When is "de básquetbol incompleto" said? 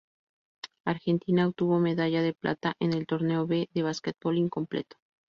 3.71-4.97